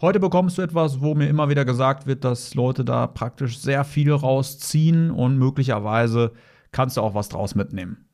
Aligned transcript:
Heute 0.00 0.20
bekommst 0.20 0.56
du 0.56 0.62
etwas, 0.62 1.00
wo 1.00 1.16
mir 1.16 1.28
immer 1.28 1.48
wieder 1.48 1.64
gesagt 1.64 2.06
wird, 2.06 2.22
dass 2.22 2.54
Leute 2.54 2.84
da 2.84 3.08
praktisch 3.08 3.58
sehr 3.58 3.82
viel 3.82 4.12
rausziehen 4.12 5.10
und 5.10 5.38
möglicherweise 5.38 6.32
kannst 6.70 6.96
du 6.96 7.00
auch 7.00 7.14
was 7.14 7.28
draus 7.28 7.56
mitnehmen. 7.56 8.06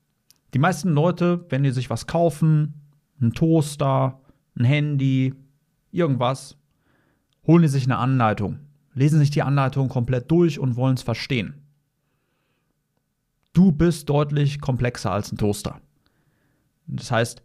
Die 0.54 0.58
meisten 0.58 0.94
Leute, 0.94 1.44
wenn 1.50 1.62
die 1.62 1.72
sich 1.72 1.90
was 1.90 2.06
kaufen, 2.06 2.88
ein 3.20 3.34
Toaster, 3.34 4.18
ein 4.58 4.64
Handy, 4.64 5.34
irgendwas, 5.90 6.56
holen 7.46 7.60
die 7.60 7.68
sich 7.68 7.84
eine 7.84 7.98
Anleitung, 7.98 8.60
lesen 8.94 9.18
sich 9.18 9.30
die 9.30 9.42
Anleitung 9.42 9.90
komplett 9.90 10.30
durch 10.30 10.58
und 10.58 10.76
wollen 10.76 10.94
es 10.94 11.02
verstehen. 11.02 11.66
Du 13.52 13.72
bist 13.72 14.08
deutlich 14.08 14.58
komplexer 14.58 15.10
als 15.10 15.30
ein 15.30 15.36
Toaster. 15.36 15.82
Das 16.86 17.10
heißt, 17.10 17.42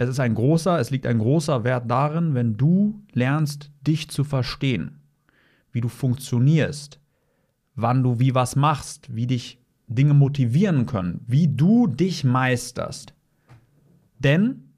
es 0.00 0.08
ist 0.08 0.18
ein 0.18 0.34
großer, 0.34 0.78
es 0.78 0.88
liegt 0.90 1.04
ein 1.04 1.18
großer 1.18 1.62
Wert 1.62 1.90
darin, 1.90 2.34
wenn 2.34 2.56
du 2.56 3.02
lernst, 3.12 3.70
dich 3.86 4.08
zu 4.08 4.24
verstehen, 4.24 5.02
wie 5.72 5.82
du 5.82 5.88
funktionierst, 5.88 6.98
wann 7.74 8.02
du 8.02 8.18
wie 8.18 8.34
was 8.34 8.56
machst, 8.56 9.14
wie 9.14 9.26
dich 9.26 9.60
Dinge 9.88 10.14
motivieren 10.14 10.86
können, 10.86 11.20
wie 11.26 11.48
du 11.48 11.86
dich 11.86 12.24
meisterst. 12.24 13.12
Denn, 14.18 14.70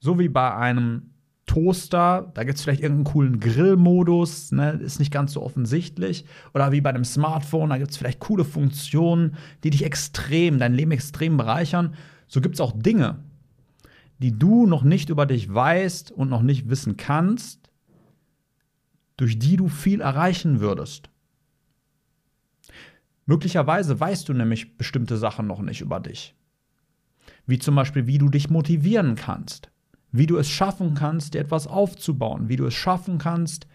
so 0.00 0.18
wie 0.18 0.30
bei 0.30 0.54
einem 0.54 1.10
Toaster, 1.44 2.30
da 2.32 2.44
gibt 2.44 2.56
es 2.56 2.64
vielleicht 2.64 2.82
irgendeinen 2.82 3.12
coolen 3.12 3.40
Grillmodus, 3.40 4.52
ne, 4.52 4.70
ist 4.82 5.00
nicht 5.00 5.12
ganz 5.12 5.34
so 5.34 5.42
offensichtlich. 5.42 6.24
Oder 6.54 6.72
wie 6.72 6.80
bei 6.80 6.88
einem 6.88 7.04
Smartphone, 7.04 7.68
da 7.68 7.76
gibt 7.76 7.90
es 7.90 7.98
vielleicht 7.98 8.20
coole 8.20 8.46
Funktionen, 8.46 9.34
die 9.64 9.70
dich 9.70 9.84
extrem, 9.84 10.58
dein 10.58 10.72
Leben 10.72 10.92
extrem 10.92 11.36
bereichern. 11.36 11.94
So 12.26 12.40
gibt 12.40 12.54
es 12.54 12.60
auch 12.62 12.72
Dinge, 12.72 13.18
die 14.22 14.38
du 14.38 14.66
noch 14.66 14.82
nicht 14.82 15.10
über 15.10 15.26
dich 15.26 15.52
weißt 15.52 16.10
und 16.10 16.28
noch 16.28 16.42
nicht 16.42 16.68
wissen 16.68 16.96
kannst, 16.96 17.70
durch 19.16 19.38
die 19.38 19.56
du 19.56 19.68
viel 19.68 20.00
erreichen 20.00 20.60
würdest. 20.60 21.10
Möglicherweise 23.26 23.98
weißt 23.98 24.28
du 24.28 24.32
nämlich 24.32 24.78
bestimmte 24.78 25.16
Sachen 25.16 25.46
noch 25.46 25.60
nicht 25.60 25.80
über 25.80 26.00
dich. 26.00 26.34
Wie 27.46 27.58
zum 27.58 27.74
Beispiel, 27.74 28.06
wie 28.06 28.18
du 28.18 28.28
dich 28.28 28.50
motivieren 28.50 29.14
kannst 29.14 29.72
wie 30.12 30.26
du 30.26 30.36
es 30.36 30.48
schaffen 30.48 30.94
kannst, 30.94 31.34
dir 31.34 31.40
etwas 31.40 31.66
aufzubauen, 31.66 32.48
wie 32.48 32.56
du 32.56 32.66
es 32.66 32.74
schaffen 32.74 33.18
kannst, 33.18 33.66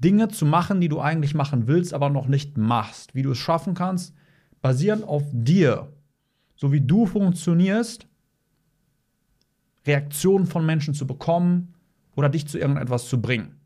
Dinge 0.00 0.28
zu 0.28 0.44
machen, 0.44 0.80
die 0.80 0.88
du 0.88 1.00
eigentlich 1.00 1.34
machen 1.34 1.66
willst, 1.66 1.94
aber 1.94 2.10
noch 2.10 2.26
nicht 2.26 2.58
machst, 2.58 3.14
wie 3.14 3.22
du 3.22 3.30
es 3.30 3.38
schaffen 3.38 3.74
kannst, 3.74 4.14
basierend 4.60 5.04
auf 5.04 5.22
dir, 5.32 5.92
so 6.56 6.72
wie 6.72 6.80
du 6.80 7.06
funktionierst, 7.06 8.06
Reaktionen 9.88 10.46
von 10.46 10.64
Menschen 10.64 10.94
zu 10.94 11.06
bekommen 11.06 11.74
oder 12.14 12.28
dich 12.28 12.46
zu 12.46 12.58
irgendetwas 12.58 13.08
zu 13.08 13.20
bringen. 13.20 13.56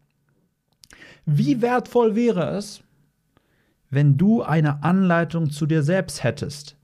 Wie 1.26 1.60
wertvoll 1.60 2.16
wäre 2.16 2.56
es, 2.56 2.82
wenn 3.90 4.16
du 4.16 4.42
eine 4.42 4.82
Anleitung 4.82 5.50
zu 5.50 5.66
dir 5.66 5.82
selbst 5.82 6.24
hättest, 6.24 6.76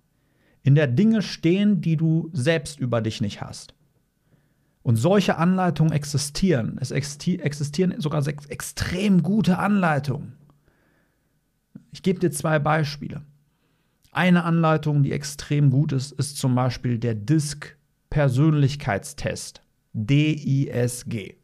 in 0.62 0.74
der 0.74 0.86
Dinge 0.86 1.22
stehen, 1.22 1.80
die 1.80 1.96
du 1.96 2.28
selbst 2.34 2.78
über 2.78 3.00
dich 3.00 3.22
nicht 3.22 3.40
hast. 3.40 3.74
Und 4.82 4.96
solche 4.96 5.38
Anleitungen 5.38 5.92
existieren. 5.92 6.76
Es 6.80 6.90
existieren 6.90 8.00
sogar 8.00 8.26
extrem 8.26 9.22
gute 9.22 9.58
Anleitungen. 9.58 10.34
Ich 11.90 12.02
gebe 12.02 12.20
dir 12.20 12.30
zwei 12.30 12.58
Beispiele. 12.58 13.22
Eine 14.12 14.44
Anleitung, 14.44 15.02
die 15.02 15.12
extrem 15.12 15.70
gut 15.70 15.92
ist, 15.92 16.12
ist 16.12 16.36
zum 16.36 16.54
Beispiel 16.54 16.98
der 16.98 17.14
DISC 17.14 17.77
Persönlichkeitstest. 18.18 19.62
D-I-S-G. 19.92 21.36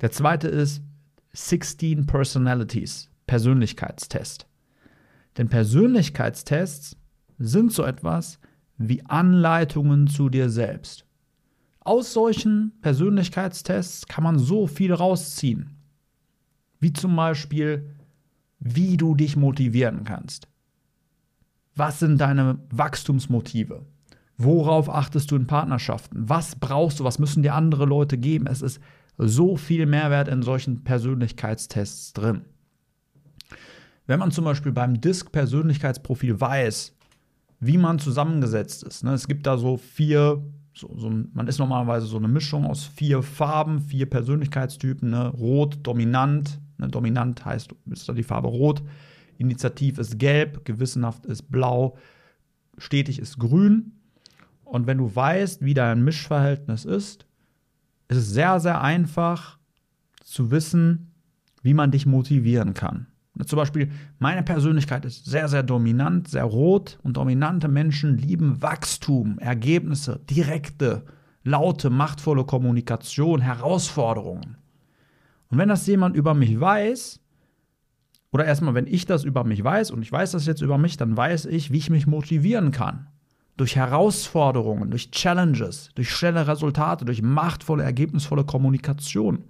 Der 0.00 0.10
zweite 0.10 0.48
ist 0.48 0.82
16 1.34 2.06
Personalities 2.06 3.10
Persönlichkeitstest. 3.26 4.46
Denn 5.36 5.50
Persönlichkeitstests 5.50 6.96
sind 7.38 7.70
so 7.70 7.84
etwas 7.84 8.38
wie 8.78 9.04
Anleitungen 9.04 10.06
zu 10.06 10.30
dir 10.30 10.48
selbst. 10.48 11.04
Aus 11.80 12.14
solchen 12.14 12.72
Persönlichkeitstests 12.80 14.06
kann 14.06 14.24
man 14.24 14.38
so 14.38 14.66
viel 14.66 14.94
rausziehen. 14.94 15.76
Wie 16.80 16.94
zum 16.94 17.14
Beispiel, 17.14 17.94
wie 18.58 18.96
du 18.96 19.14
dich 19.14 19.36
motivieren 19.36 20.04
kannst. 20.04 20.48
Was 21.74 21.98
sind 21.98 22.18
deine 22.22 22.58
Wachstumsmotive? 22.70 23.84
Worauf 24.38 24.88
achtest 24.88 25.30
du 25.30 25.36
in 25.36 25.46
Partnerschaften? 25.46 26.28
Was 26.28 26.56
brauchst 26.56 27.00
du? 27.00 27.04
Was 27.04 27.18
müssen 27.18 27.42
dir 27.42 27.54
andere 27.54 27.86
Leute 27.86 28.18
geben? 28.18 28.46
Es 28.46 28.62
ist 28.62 28.80
so 29.16 29.56
viel 29.56 29.86
Mehrwert 29.86 30.28
in 30.28 30.42
solchen 30.42 30.84
Persönlichkeitstests 30.84 32.12
drin. 32.12 32.42
Wenn 34.06 34.20
man 34.20 34.30
zum 34.30 34.44
Beispiel 34.44 34.72
beim 34.72 35.00
DISC-Persönlichkeitsprofil 35.00 36.40
weiß, 36.40 36.94
wie 37.60 37.78
man 37.78 37.98
zusammengesetzt 37.98 38.82
ist, 38.82 39.02
ne, 39.04 39.14
es 39.14 39.26
gibt 39.26 39.46
da 39.46 39.56
so 39.56 39.78
vier 39.78 40.42
so, 40.76 40.94
so, 40.94 41.10
man 41.32 41.48
ist 41.48 41.58
normalerweise 41.58 42.04
so 42.06 42.18
eine 42.18 42.28
Mischung 42.28 42.66
aus 42.66 42.84
vier 42.84 43.22
Farben, 43.22 43.80
vier 43.80 44.04
Persönlichkeitstypen. 44.04 45.10
Ne? 45.10 45.28
Rot, 45.28 45.78
dominant. 45.82 46.60
Ne? 46.76 46.88
Dominant 46.88 47.44
heißt, 47.44 47.70
ist 47.90 48.08
da 48.08 48.12
die 48.12 48.22
Farbe 48.22 48.48
Rot. 48.48 48.82
Initiativ 49.38 49.98
ist 49.98 50.18
gelb, 50.18 50.66
gewissenhaft 50.66 51.24
ist 51.26 51.50
blau, 51.50 51.96
stetig 52.76 53.18
ist 53.18 53.38
grün. 53.38 53.92
Und 54.66 54.86
wenn 54.86 54.98
du 54.98 55.14
weißt, 55.14 55.64
wie 55.64 55.74
dein 55.74 56.02
Mischverhältnis 56.02 56.84
ist, 56.84 57.26
ist 58.08 58.16
es 58.18 58.28
sehr, 58.30 58.60
sehr 58.60 58.82
einfach 58.82 59.58
zu 60.24 60.50
wissen, 60.50 61.12
wie 61.62 61.72
man 61.72 61.92
dich 61.92 62.04
motivieren 62.04 62.74
kann. 62.74 63.06
Zum 63.44 63.58
Beispiel, 63.58 63.90
meine 64.18 64.42
Persönlichkeit 64.42 65.04
ist 65.04 65.26
sehr, 65.26 65.48
sehr 65.48 65.62
dominant, 65.62 66.28
sehr 66.28 66.44
rot 66.44 66.98
und 67.02 67.16
dominante 67.16 67.68
Menschen 67.68 68.16
lieben 68.16 68.60
Wachstum, 68.62 69.38
Ergebnisse, 69.38 70.20
direkte, 70.28 71.04
laute, 71.44 71.90
machtvolle 71.90 72.44
Kommunikation, 72.44 73.40
Herausforderungen. 73.40 74.56
Und 75.48 75.58
wenn 75.58 75.68
das 75.68 75.86
jemand 75.86 76.16
über 76.16 76.34
mich 76.34 76.58
weiß, 76.58 77.20
oder 78.32 78.44
erstmal, 78.44 78.74
wenn 78.74 78.86
ich 78.86 79.06
das 79.06 79.22
über 79.22 79.44
mich 79.44 79.62
weiß 79.62 79.92
und 79.92 80.02
ich 80.02 80.10
weiß 80.10 80.32
das 80.32 80.46
jetzt 80.46 80.62
über 80.62 80.76
mich, 80.76 80.96
dann 80.96 81.16
weiß 81.16 81.46
ich, 81.46 81.70
wie 81.70 81.78
ich 81.78 81.90
mich 81.90 82.06
motivieren 82.06 82.72
kann. 82.72 83.06
Durch 83.56 83.76
Herausforderungen, 83.76 84.90
durch 84.90 85.10
Challenges, 85.10 85.90
durch 85.94 86.10
schnelle 86.10 86.46
Resultate, 86.46 87.04
durch 87.04 87.22
machtvolle, 87.22 87.84
ergebnisvolle 87.84 88.44
Kommunikation. 88.44 89.44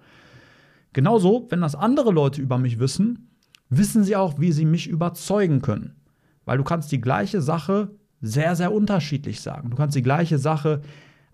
Genauso, 0.93 1.47
wenn 1.50 1.61
das 1.61 1.75
andere 1.75 2.12
Leute 2.12 2.41
über 2.41 2.56
mich 2.59 2.78
wissen, 2.78 3.31
wissen 3.69 4.05
sie 4.05 4.17
auch, 4.17 4.39
wie 4.39 4.53
sie 4.53 4.65
mich 4.65 4.89
überzeugen 4.89 5.61
können. 5.61 5.97
Weil 6.44 6.59
du 6.59 6.65
kannst 6.65 6.93
die 6.93 7.00
gleiche 7.00 7.43
Sache 7.43 7.91
sehr, 8.21 8.56
sehr 8.56 8.72
unterschiedlich 8.72 9.41
sagen. 9.41 9.71
Du 9.71 9.77
kannst 9.77 9.97
die 9.97 10.03
gleiche 10.03 10.38
Sache 10.38 10.83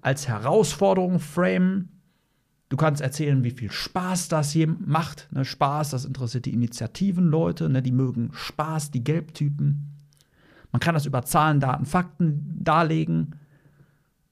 als 0.00 0.26
Herausforderung 0.26 1.20
framen. 1.20 2.00
Du 2.68 2.76
kannst 2.76 3.02
erzählen, 3.02 3.44
wie 3.44 3.50
viel 3.50 3.70
Spaß 3.70 4.28
das 4.28 4.50
hier 4.50 4.66
macht. 4.66 5.28
Ne, 5.30 5.44
Spaß, 5.44 5.90
das 5.90 6.04
interessiert 6.04 6.46
die 6.46 6.54
Initiativen-Leute, 6.54 7.68
ne, 7.68 7.82
die 7.82 7.92
mögen 7.92 8.30
Spaß, 8.32 8.90
die 8.90 9.04
Gelbtypen. 9.04 9.91
Man 10.72 10.80
kann 10.80 10.94
das 10.94 11.06
über 11.06 11.22
Zahlen, 11.22 11.60
Daten, 11.60 11.86
Fakten 11.86 12.58
darlegen 12.60 13.36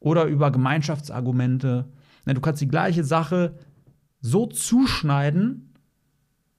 oder 0.00 0.24
über 0.24 0.50
Gemeinschaftsargumente. 0.50 1.86
Du 2.24 2.40
kannst 2.40 2.62
die 2.62 2.68
gleiche 2.68 3.04
Sache 3.04 3.54
so 4.20 4.46
zuschneiden, 4.46 5.74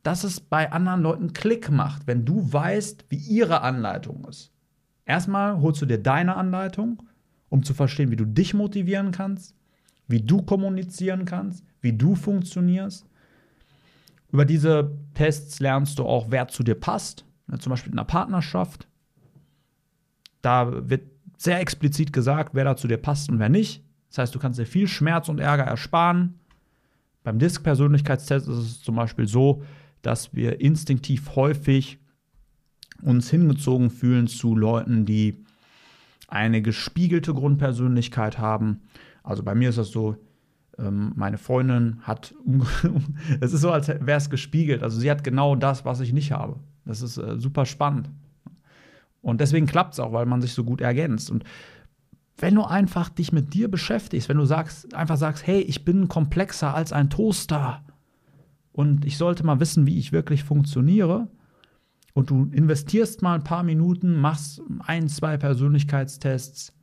dass 0.03 0.23
es 0.23 0.39
bei 0.39 0.71
anderen 0.71 1.01
Leuten 1.01 1.33
Klick 1.33 1.69
macht, 1.69 2.07
wenn 2.07 2.25
du 2.25 2.51
weißt, 2.51 3.05
wie 3.09 3.17
ihre 3.17 3.61
Anleitung 3.61 4.25
ist. 4.25 4.51
Erstmal 5.05 5.59
holst 5.61 5.81
du 5.81 5.85
dir 5.85 5.97
deine 5.97 6.35
Anleitung, 6.35 7.03
um 7.49 7.63
zu 7.63 7.73
verstehen, 7.73 8.11
wie 8.11 8.15
du 8.15 8.25
dich 8.25 8.53
motivieren 8.53 9.11
kannst, 9.11 9.55
wie 10.07 10.21
du 10.21 10.41
kommunizieren 10.41 11.25
kannst, 11.25 11.65
wie 11.81 11.93
du 11.93 12.15
funktionierst. 12.15 13.05
Über 14.31 14.45
diese 14.45 14.97
Tests 15.13 15.59
lernst 15.59 15.99
du 15.99 16.05
auch, 16.05 16.27
wer 16.29 16.47
zu 16.47 16.63
dir 16.63 16.75
passt, 16.75 17.25
ne, 17.47 17.59
zum 17.59 17.71
Beispiel 17.71 17.91
in 17.91 17.99
einer 17.99 18.05
Partnerschaft. 18.05 18.87
Da 20.41 20.89
wird 20.89 21.03
sehr 21.37 21.59
explizit 21.59 22.13
gesagt, 22.13 22.53
wer 22.53 22.63
da 22.63 22.75
zu 22.75 22.87
dir 22.87 22.97
passt 22.97 23.29
und 23.29 23.39
wer 23.39 23.49
nicht. 23.49 23.83
Das 24.09 24.19
heißt, 24.19 24.35
du 24.35 24.39
kannst 24.39 24.59
dir 24.59 24.65
viel 24.65 24.87
Schmerz 24.87 25.29
und 25.29 25.39
Ärger 25.39 25.63
ersparen. 25.63 26.35
Beim 27.23 27.39
Disk-Persönlichkeitstest 27.39 28.47
ist 28.47 28.57
es 28.57 28.81
zum 28.81 28.95
Beispiel 28.95 29.27
so, 29.27 29.63
dass 30.01 30.33
wir 30.33 30.59
instinktiv 30.59 31.35
häufig 31.35 31.99
uns 33.01 33.29
hingezogen 33.29 33.89
fühlen 33.89 34.27
zu 34.27 34.55
Leuten, 34.55 35.05
die 35.05 35.43
eine 36.27 36.61
gespiegelte 36.61 37.33
Grundpersönlichkeit 37.33 38.37
haben. 38.37 38.81
Also 39.23 39.43
bei 39.43 39.55
mir 39.55 39.69
ist 39.69 39.77
das 39.77 39.89
so, 39.89 40.17
ähm, 40.77 41.13
meine 41.15 41.37
Freundin 41.37 41.99
hat, 42.03 42.33
es 43.41 43.53
ist 43.53 43.61
so, 43.61 43.71
als 43.71 43.87
wäre 43.87 44.17
es 44.17 44.29
gespiegelt. 44.29 44.83
Also 44.83 44.99
sie 44.99 45.11
hat 45.11 45.23
genau 45.23 45.55
das, 45.55 45.85
was 45.85 45.99
ich 45.99 46.13
nicht 46.13 46.31
habe. 46.31 46.59
Das 46.85 47.01
ist 47.01 47.17
äh, 47.17 47.37
super 47.37 47.65
spannend. 47.65 48.09
Und 49.21 49.41
deswegen 49.41 49.67
klappt 49.67 49.93
es 49.93 49.99
auch, 49.99 50.13
weil 50.13 50.25
man 50.25 50.41
sich 50.41 50.53
so 50.53 50.63
gut 50.63 50.81
ergänzt. 50.81 51.29
Und 51.29 51.43
Wenn 52.37 52.55
du 52.55 52.63
einfach 52.63 53.09
dich 53.09 53.31
mit 53.31 53.53
dir 53.53 53.69
beschäftigst, 53.69 54.29
wenn 54.29 54.37
du 54.37 54.45
sagst, 54.45 54.93
einfach 54.95 55.17
sagst, 55.17 55.45
hey, 55.45 55.61
ich 55.61 55.85
bin 55.85 56.07
komplexer 56.07 56.73
als 56.73 56.91
ein 56.91 57.09
Toaster 57.09 57.83
und 58.71 59.05
ich 59.05 59.17
sollte 59.17 59.45
mal 59.45 59.59
wissen, 59.59 59.85
wie 59.85 59.99
ich 59.99 60.11
wirklich 60.11 60.43
funktioniere, 60.43 61.27
und 62.13 62.29
du 62.29 62.49
investierst 62.51 63.21
mal 63.21 63.35
ein 63.35 63.43
paar 63.43 63.63
Minuten, 63.63 64.15
machst 64.15 64.61
ein, 64.79 65.07
zwei 65.07 65.37
Persönlichkeitstests, 65.37 66.73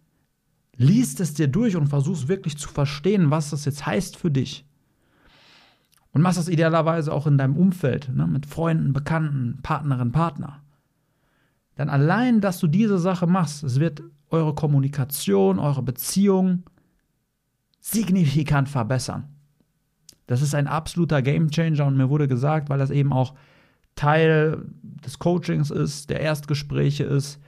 liest 0.77 1.21
es 1.21 1.35
dir 1.35 1.49
durch 1.49 1.77
und 1.77 1.89
versuchst 1.89 2.29
wirklich 2.29 2.57
zu 2.57 2.69
verstehen, 2.69 3.31
was 3.31 3.51
das 3.51 3.65
jetzt 3.65 3.85
heißt 3.85 4.17
für 4.17 4.31
dich. 4.31 4.65
Und 6.13 6.23
machst 6.23 6.39
das 6.39 6.49
idealerweise 6.49 7.13
auch 7.13 7.27
in 7.27 7.37
deinem 7.37 7.57
Umfeld, 7.57 8.09
ne, 8.15 8.27
mit 8.27 8.47
Freunden, 8.47 8.93
Bekannten, 8.93 9.59
Partnerinnen, 9.63 10.13
Partner. 10.13 10.63
Dann 11.79 11.91
allein, 11.91 12.41
dass 12.41 12.59
du 12.59 12.67
diese 12.67 12.99
Sache 12.99 13.29
machst, 13.29 13.63
es 13.63 13.79
wird 13.79 14.03
eure 14.31 14.53
Kommunikation, 14.53 15.61
eure 15.61 15.85
Beziehung 15.85 16.65
signifikant 17.81 18.69
verbessern. 18.69 19.29
Das 20.27 20.43
ist 20.43 20.57
ein 20.57 20.67
absoluter 20.67 21.23
Gamechanger 21.23 21.87
und 21.87 21.97
mir 21.97 22.11
wurde 22.11 22.27
gesagt, 22.27 22.69
weil 22.69 22.81
das 22.81 22.91
eben 22.91 23.13
auch 23.13 23.35
Teil 23.95 24.61
des 24.83 25.21
Coachings 25.21 25.71
ist, 25.71 26.11
der 26.11 26.19
Erstgespräche 26.19 27.05
ist, 27.05 27.41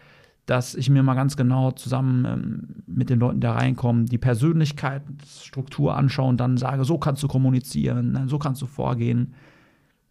dass 0.47 0.77
ich 0.77 0.89
mir 0.89 1.03
mal 1.03 1.15
ganz 1.15 1.37
genau 1.37 1.73
zusammen 1.73 2.25
ähm, 2.25 2.83
mit 2.87 3.11
den 3.11 3.19
Leuten, 3.19 3.41
die 3.41 3.47
da 3.47 3.55
reinkommen, 3.55 4.07
die 4.07 4.19
Persönlichkeitsstruktur 4.19 5.97
anschaue 5.97 6.29
und 6.29 6.39
dann 6.39 6.57
sage, 6.57 6.85
so 6.85 6.99
kannst 6.99 7.25
du 7.25 7.27
kommunizieren, 7.27 8.29
so 8.29 8.39
kannst 8.39 8.63
du 8.63 8.67
vorgehen. 8.67 9.35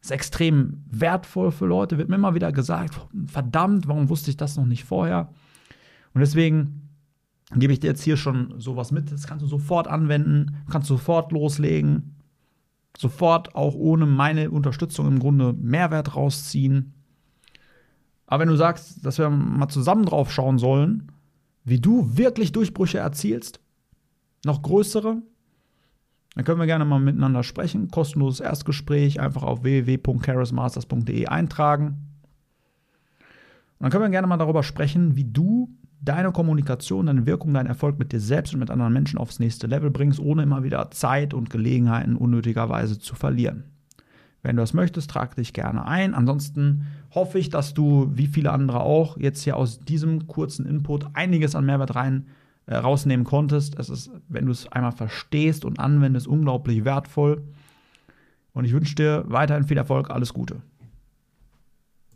Ist 0.01 0.11
extrem 0.11 0.83
wertvoll 0.89 1.51
für 1.51 1.65
Leute, 1.65 1.97
wird 1.97 2.09
mir 2.09 2.15
immer 2.15 2.35
wieder 2.35 2.51
gesagt, 2.51 2.99
verdammt, 3.27 3.87
warum 3.87 4.09
wusste 4.09 4.29
ich 4.29 4.37
das 4.37 4.55
noch 4.55 4.65
nicht 4.65 4.85
vorher? 4.85 5.29
Und 6.13 6.21
deswegen 6.21 6.89
gebe 7.55 7.73
ich 7.73 7.79
dir 7.79 7.87
jetzt 7.87 8.03
hier 8.03 8.17
schon 8.17 8.59
sowas 8.59 8.91
mit, 8.91 9.11
das 9.11 9.27
kannst 9.27 9.43
du 9.43 9.47
sofort 9.47 9.87
anwenden, 9.87 10.57
kannst 10.69 10.87
sofort 10.87 11.31
loslegen 11.31 12.15
sofort 12.97 13.55
auch 13.55 13.75
ohne 13.75 14.05
meine 14.05 14.51
Unterstützung 14.51 15.07
im 15.07 15.19
Grunde 15.19 15.53
Mehrwert 15.53 16.15
rausziehen. 16.15 16.93
Aber 18.25 18.41
wenn 18.41 18.49
du 18.49 18.57
sagst, 18.57 19.05
dass 19.05 19.17
wir 19.17 19.29
mal 19.29 19.69
zusammen 19.69 20.05
drauf 20.05 20.31
schauen 20.31 20.59
sollen, 20.59 21.11
wie 21.63 21.79
du 21.79 22.17
wirklich 22.17 22.51
Durchbrüche 22.51 22.97
erzielst, 22.97 23.59
noch 24.45 24.61
größere, 24.61 25.21
dann 26.35 26.45
können 26.45 26.59
wir 26.59 26.67
gerne 26.67 26.85
mal 26.85 26.99
miteinander 26.99 27.43
sprechen. 27.43 27.89
Kostenloses 27.89 28.39
Erstgespräch 28.39 29.19
einfach 29.19 29.43
auf 29.43 29.63
www.charismasters.de 29.63 31.25
eintragen. 31.27 31.87
Und 33.79 33.83
dann 33.83 33.91
können 33.91 34.03
wir 34.03 34.09
gerne 34.09 34.27
mal 34.27 34.37
darüber 34.37 34.63
sprechen, 34.63 35.15
wie 35.15 35.25
du 35.25 35.69
deine 36.01 36.31
Kommunikation, 36.31 37.07
deine 37.07 37.25
Wirkung, 37.25 37.53
deinen 37.53 37.67
Erfolg 37.67 37.99
mit 37.99 38.11
dir 38.11 38.19
selbst 38.19 38.53
und 38.53 38.59
mit 38.59 38.71
anderen 38.71 38.93
Menschen 38.93 39.19
aufs 39.19 39.39
nächste 39.39 39.67
Level 39.67 39.89
bringst, 39.89 40.19
ohne 40.19 40.43
immer 40.43 40.63
wieder 40.63 40.91
Zeit 40.91 41.33
und 41.33 41.49
Gelegenheiten 41.49 42.15
unnötigerweise 42.15 42.99
zu 42.99 43.15
verlieren. 43.15 43.65
Wenn 44.41 44.55
du 44.55 44.61
das 44.61 44.73
möchtest, 44.73 45.09
trag 45.09 45.35
dich 45.35 45.51
gerne 45.51 45.85
ein. 45.85 46.13
Ansonsten 46.13 46.87
hoffe 47.13 47.39
ich, 47.39 47.49
dass 47.49 47.73
du, 47.73 48.09
wie 48.13 48.27
viele 48.27 48.51
andere 48.51 48.79
auch, 48.79 49.17
jetzt 49.17 49.43
hier 49.43 49.57
aus 49.57 49.79
diesem 49.79 50.27
kurzen 50.27 50.65
Input 50.65 51.07
einiges 51.13 51.55
an 51.55 51.65
Mehrwert 51.65 51.95
rein 51.95 52.27
äh, 52.69 52.75
rausnehmen 52.75 53.25
konntest. 53.25 53.79
Es 53.79 53.89
ist, 53.89 54.11
wenn 54.27 54.45
du 54.45 54.51
es 54.51 54.71
einmal 54.71 54.91
verstehst 54.91 55.65
und 55.65 55.79
anwendest, 55.79 56.27
unglaublich 56.27 56.85
wertvoll. 56.85 57.41
Und 58.53 58.65
ich 58.65 58.73
wünsche 58.73 58.93
dir 58.93 59.23
weiterhin 59.27 59.63
viel 59.63 59.77
Erfolg. 59.77 60.11
Alles 60.11 60.33
Gute. 60.33 60.57